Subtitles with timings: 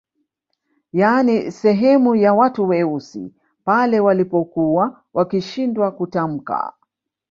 [0.93, 3.33] Yaani sehemu ya watu weusi
[3.65, 6.73] pale walipokuwa wakishindwa kutamka